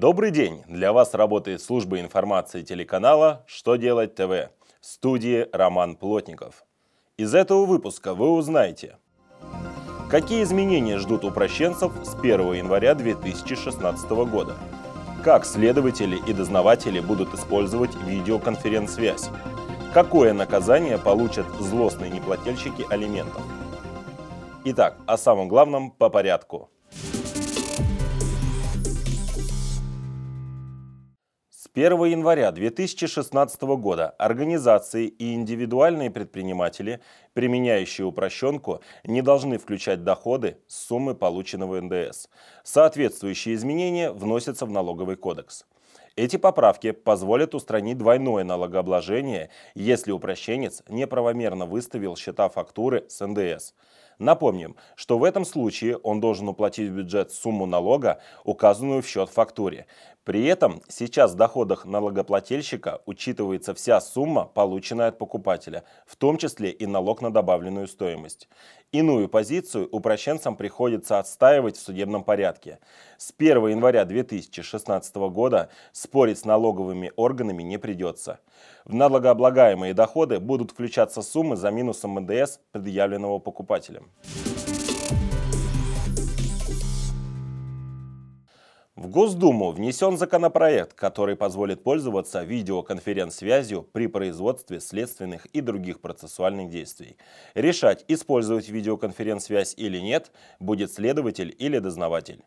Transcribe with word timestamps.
Добрый 0.00 0.30
день! 0.30 0.62
Для 0.66 0.94
вас 0.94 1.12
работает 1.12 1.60
служба 1.60 2.00
информации 2.00 2.62
телеканала 2.62 3.44
«Что 3.46 3.76
делать 3.76 4.14
ТВ» 4.14 4.48
в 4.80 4.86
студии 4.86 5.46
Роман 5.52 5.94
Плотников. 5.94 6.64
Из 7.18 7.34
этого 7.34 7.66
выпуска 7.66 8.14
вы 8.14 8.30
узнаете, 8.30 8.96
какие 10.10 10.42
изменения 10.42 10.96
ждут 10.96 11.26
упрощенцев 11.26 11.92
с 12.02 12.14
1 12.14 12.54
января 12.54 12.94
2016 12.94 14.10
года, 14.10 14.56
как 15.22 15.44
следователи 15.44 16.18
и 16.26 16.32
дознаватели 16.32 17.00
будут 17.00 17.34
использовать 17.34 17.94
видеоконференц-связь, 18.06 19.28
какое 19.92 20.32
наказание 20.32 20.96
получат 20.96 21.44
злостные 21.58 22.10
неплательщики 22.10 22.86
алиментов. 22.88 23.42
Итак, 24.64 24.96
о 25.06 25.18
самом 25.18 25.48
главном 25.48 25.90
по 25.90 26.08
порядку– 26.08 26.70
С 31.62 31.68
1 31.74 32.04
января 32.04 32.52
2016 32.52 33.60
года 33.76 34.14
организации 34.16 35.08
и 35.08 35.34
индивидуальные 35.34 36.10
предприниматели, 36.10 37.02
применяющие 37.34 38.06
упрощенку, 38.06 38.80
не 39.04 39.20
должны 39.20 39.58
включать 39.58 40.02
доходы 40.02 40.56
с 40.66 40.86
суммы 40.86 41.14
полученного 41.14 41.78
НДС. 41.82 42.28
Соответствующие 42.64 43.56
изменения 43.56 44.10
вносятся 44.10 44.64
в 44.64 44.70
налоговый 44.70 45.16
кодекс. 45.16 45.66
Эти 46.16 46.36
поправки 46.36 46.90
позволят 46.90 47.54
устранить 47.54 47.98
двойное 47.98 48.44
налогообложение, 48.44 49.50
если 49.74 50.12
упрощенец 50.12 50.82
неправомерно 50.88 51.66
выставил 51.66 52.16
счета 52.16 52.48
фактуры 52.48 53.06
с 53.08 53.24
НДС. 53.24 53.72
Напомним, 54.18 54.76
что 54.96 55.18
в 55.18 55.24
этом 55.24 55.46
случае 55.46 55.96
он 55.96 56.20
должен 56.20 56.46
уплатить 56.46 56.90
в 56.90 56.94
бюджет 56.94 57.32
сумму 57.32 57.64
налога, 57.64 58.20
указанную 58.44 59.00
в 59.00 59.08
счет 59.08 59.30
фактуре. 59.30 59.86
При 60.24 60.44
этом 60.44 60.82
сейчас 60.88 61.32
в 61.32 61.36
доходах 61.36 61.86
налогоплательщика 61.86 63.00
учитывается 63.06 63.72
вся 63.72 63.98
сумма, 64.02 64.44
полученная 64.44 65.08
от 65.08 65.18
покупателя, 65.18 65.84
в 66.06 66.16
том 66.16 66.36
числе 66.36 66.70
и 66.70 66.86
налог 66.86 67.22
на 67.22 67.32
добавленную 67.32 67.88
стоимость. 67.88 68.46
Иную 68.92 69.30
позицию 69.30 69.88
упрощенцам 69.90 70.56
приходится 70.56 71.18
отстаивать 71.18 71.78
в 71.78 71.82
судебном 71.82 72.22
порядке. 72.22 72.78
С 73.16 73.32
1 73.36 73.68
января 73.68 74.04
2016 74.04 75.16
года 75.32 75.70
спорить 75.92 76.38
с 76.38 76.44
налоговыми 76.44 77.12
органами 77.16 77.62
не 77.62 77.78
придется. 77.78 78.40
В 78.84 78.94
налогооблагаемые 78.94 79.94
доходы 79.94 80.40
будут 80.40 80.72
включаться 80.72 81.22
суммы 81.22 81.56
за 81.56 81.70
минусом 81.70 82.14
НДС, 82.14 82.58
предъявленного 82.72 83.38
покупателем. 83.38 84.10
В 89.00 89.08
Госдуму 89.08 89.70
внесен 89.70 90.18
законопроект, 90.18 90.92
который 90.92 91.34
позволит 91.34 91.82
пользоваться 91.82 92.42
видеоконференц-связью 92.42 93.82
при 93.82 94.08
производстве 94.08 94.78
следственных 94.78 95.46
и 95.46 95.62
других 95.62 96.02
процессуальных 96.02 96.68
действий. 96.68 97.16
Решать, 97.54 98.04
использовать 98.08 98.68
видеоконференц-связь 98.68 99.72
или 99.78 99.98
нет, 99.98 100.30
будет 100.58 100.92
следователь 100.92 101.56
или 101.58 101.78
дознаватель. 101.78 102.44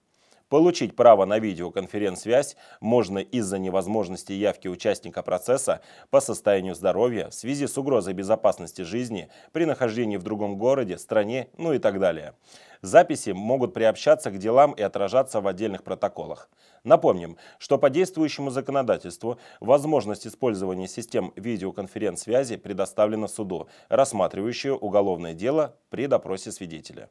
Получить 0.53 0.95
право 0.95 1.25
на 1.25 1.39
видеоконференц-связь 1.39 2.57
можно 2.79 3.17
из-за 3.17 3.57
невозможности 3.57 4.33
явки 4.33 4.67
участника 4.67 5.23
процесса 5.23 5.81
по 6.11 6.21
состоянию 6.21 6.75
здоровья 6.75 7.29
в 7.29 7.33
связи 7.33 7.65
с 7.65 7.75
угрозой 7.75 8.13
безопасности 8.13 8.83
жизни 8.83 9.29
при 9.51 9.65
нахождении 9.65 10.17
в 10.17 10.21
другом 10.21 10.59
городе, 10.59 10.99
стране, 10.99 11.47
ну 11.57 11.73
и 11.73 11.79
так 11.79 11.99
далее. 11.99 12.35
Записи 12.83 13.31
могут 13.31 13.73
приобщаться 13.73 14.29
к 14.29 14.37
делам 14.37 14.73
и 14.73 14.83
отражаться 14.83 15.41
в 15.41 15.47
отдельных 15.47 15.83
протоколах. 15.83 16.51
Напомним, 16.83 17.37
что 17.57 17.79
по 17.79 17.89
действующему 17.89 18.51
законодательству 18.51 19.39
возможность 19.59 20.27
использования 20.27 20.87
систем 20.87 21.33
видеоконференц-связи 21.35 22.57
предоставлена 22.57 23.27
суду, 23.27 23.69
рассматривающему 23.89 24.75
уголовное 24.75 25.33
дело 25.33 25.75
при 25.89 26.05
допросе 26.05 26.51
свидетеля. 26.51 27.09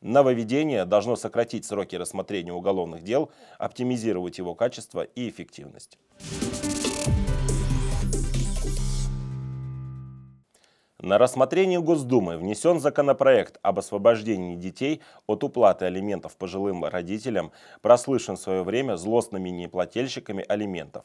Нововведение 0.00 0.84
должно 0.84 1.16
сократить 1.16 1.64
сроки 1.64 1.96
рассмотрения 1.96 2.52
уголовных 2.52 3.02
дел, 3.02 3.30
оптимизировать 3.58 4.38
его 4.38 4.54
качество 4.54 5.02
и 5.02 5.28
эффективность. 5.28 5.98
На 11.00 11.16
рассмотрение 11.16 11.80
Госдумы 11.80 12.36
внесен 12.36 12.80
законопроект 12.80 13.58
об 13.62 13.78
освобождении 13.78 14.56
детей 14.56 15.00
от 15.26 15.42
уплаты 15.42 15.84
алиментов 15.84 16.36
пожилым 16.36 16.84
родителям, 16.84 17.50
прослышан 17.82 18.36
в 18.36 18.40
свое 18.40 18.62
время 18.62 18.96
злостными 18.96 19.48
неплательщиками 19.48 20.44
алиментов. 20.48 21.04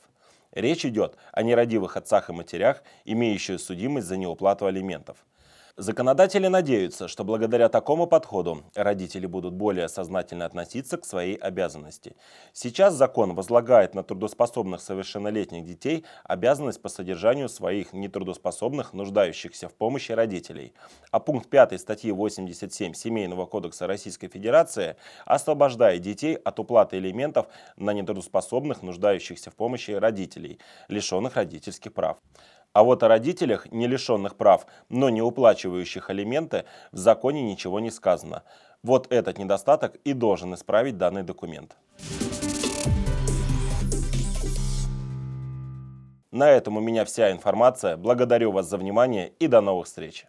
Речь 0.52 0.86
идет 0.86 1.16
о 1.32 1.42
нерадивых 1.42 1.98
отцах 1.98 2.30
и 2.30 2.34
матерях, 2.34 2.84
имеющих 3.06 3.60
судимость 3.60 4.08
за 4.08 4.18
неуплату 4.18 4.68
алиментов. 4.68 5.18
Законодатели 5.78 6.46
надеются, 6.46 7.08
что 7.08 7.24
благодаря 7.24 7.68
такому 7.68 8.06
подходу 8.06 8.64
родители 8.76 9.26
будут 9.26 9.56
более 9.56 9.90
сознательно 9.90 10.46
относиться 10.46 11.00
к 11.00 11.06
своей 11.06 11.36
обязанности. 11.36 12.16
Сейчас 12.52 12.94
закон 12.94 13.34
возлагает 13.34 13.96
на 13.96 14.04
трудоспособных 14.04 14.82
совершеннолетних 14.82 15.66
детей 15.66 16.06
обязанность 16.26 16.80
по 16.80 16.90
содержанию 16.90 17.50
своих 17.50 17.92
нетрудоспособных, 17.92 18.94
нуждающихся 18.94 19.68
в 19.68 19.74
помощи 19.74 20.12
родителей. 20.12 20.76
А 21.10 21.20
пункт 21.20 21.50
5 21.50 21.82
статьи 21.82 22.12
87 22.12 22.94
Семейного 22.94 23.48
кодекса 23.48 23.88
Российской 23.88 24.28
Федерации 24.28 24.96
освобождает 25.26 26.02
детей 26.02 26.36
от 26.36 26.60
уплаты 26.60 27.00
элементов 27.00 27.48
на 27.78 27.94
нетрудоспособных, 27.94 28.84
нуждающихся 28.84 29.50
в 29.50 29.56
помощи 29.56 29.90
родителей, 29.90 30.60
лишенных 30.88 31.36
родительских 31.36 31.94
прав. 31.94 32.20
А 32.74 32.82
вот 32.82 33.04
о 33.04 33.08
родителях, 33.08 33.72
не 33.72 33.86
лишенных 33.86 34.36
прав, 34.36 34.66
но 34.90 35.10
не 35.10 35.22
уплачивающих 35.22 36.10
алименты, 36.10 36.66
в 36.92 36.98
законе 36.98 37.44
ничего 37.44 37.80
не 37.80 37.92
сказано. 37.92 38.42
Вот 38.82 39.06
этот 39.12 39.38
недостаток 39.38 39.96
и 40.04 40.14
должен 40.14 40.56
исправить 40.56 40.98
данный 40.98 41.22
документ. 41.22 41.78
На 46.32 46.50
этом 46.50 46.78
у 46.78 46.82
меня 46.82 47.06
вся 47.06 47.32
информация. 47.32 47.96
Благодарю 47.96 48.52
вас 48.52 48.68
за 48.68 48.80
внимание 48.80 49.34
и 49.38 49.46
до 49.46 49.62
новых 49.62 49.86
встреч. 49.86 50.26